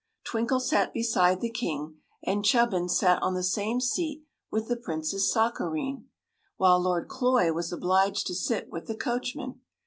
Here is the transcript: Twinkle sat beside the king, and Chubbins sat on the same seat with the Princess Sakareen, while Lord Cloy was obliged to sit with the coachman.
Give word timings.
Twinkle 0.23 0.59
sat 0.59 0.93
beside 0.93 1.41
the 1.41 1.49
king, 1.51 1.97
and 2.23 2.43
Chubbins 2.43 2.97
sat 2.97 3.21
on 3.21 3.35
the 3.35 3.43
same 3.43 3.79
seat 3.79 4.23
with 4.49 4.67
the 4.67 4.75
Princess 4.75 5.31
Sakareen, 5.31 6.05
while 6.57 6.79
Lord 6.79 7.07
Cloy 7.07 7.53
was 7.53 7.71
obliged 7.71 8.25
to 8.25 8.33
sit 8.33 8.71
with 8.71 8.87
the 8.87 8.95
coachman. 8.95 9.61